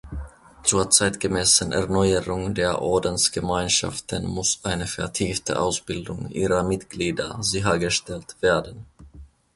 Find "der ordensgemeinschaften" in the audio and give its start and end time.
2.55-4.25